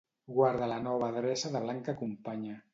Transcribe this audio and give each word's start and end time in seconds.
Guarda 0.37 0.69
la 0.71 0.79
nova 0.87 1.11
adreça 1.15 1.53
de 1.57 1.63
Blanca 1.69 1.99
companya. 2.05 2.61